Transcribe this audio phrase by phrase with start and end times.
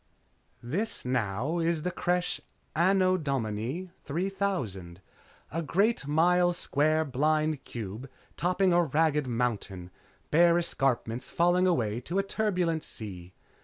[0.67, 2.41] __This, now, is the Creche,
[2.75, 4.99] Anno Domini 3000.
[5.51, 9.91] A great mile square blind cube topping a ragged mountain;
[10.31, 13.35] bare escarpments falling away to a turbulent sea.